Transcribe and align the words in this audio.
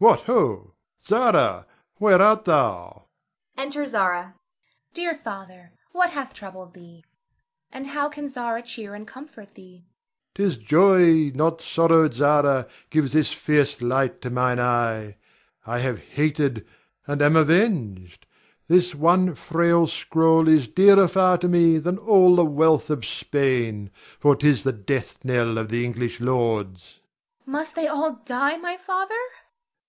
What, 0.00 0.20
ho! 0.20 0.74
Zara, 1.04 1.66
where 1.96 2.22
art 2.22 2.44
thou? 2.44 3.06
[Enter 3.56 3.84
Zara. 3.84 4.16
Zara. 4.16 4.34
Dear 4.94 5.16
father, 5.16 5.72
what 5.90 6.10
hath 6.10 6.34
troubled 6.34 6.74
thee, 6.74 7.02
and 7.72 7.84
how 7.88 8.08
can 8.08 8.28
Zara 8.28 8.62
cheer 8.62 8.94
and 8.94 9.08
comfort 9.08 9.56
thee? 9.56 9.86
Ber. 9.88 9.94
'Tis 10.44 10.58
joy, 10.58 11.32
not 11.34 11.60
sorrow, 11.60 12.08
Zara, 12.08 12.68
gives 12.90 13.12
this 13.12 13.32
fierce 13.32 13.82
light 13.82 14.20
to 14.22 14.30
mine 14.30 14.60
eye. 14.60 15.16
I 15.66 15.80
have 15.80 15.98
hated, 15.98 16.64
and 17.08 17.20
am 17.20 17.34
avenged. 17.34 18.24
This 18.68 18.94
one 18.94 19.34
frail 19.34 19.88
scroll 19.88 20.46
is 20.46 20.68
dearer 20.68 21.08
far 21.08 21.38
to 21.38 21.48
me 21.48 21.78
than 21.78 21.98
all 21.98 22.36
the 22.36 22.44
wealth 22.44 22.88
of 22.88 23.04
Spain, 23.04 23.90
for 24.20 24.36
'tis 24.36 24.62
the 24.62 24.72
death 24.72 25.24
knell 25.24 25.58
of 25.58 25.70
the 25.70 25.84
English 25.84 26.20
lords. 26.20 26.82
Zara. 26.82 27.00
Must 27.46 27.74
they 27.74 27.88
all 27.88 28.20
die, 28.24 28.56
my 28.58 28.76
father? 28.76 29.08
Ber. 29.16 29.34